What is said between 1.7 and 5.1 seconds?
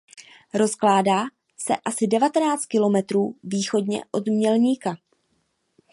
asi devatenáct kilometrů východně od Mělníka.